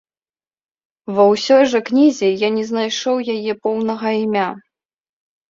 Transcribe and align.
Ва 1.17 1.25
ўсёй 1.33 1.63
жа 1.73 1.81
кнізе 1.89 2.29
я 2.45 2.49
не 2.57 2.65
знайшоў 2.71 3.15
яе 3.35 3.53
поўнага 3.69 4.17
імя. 4.25 4.49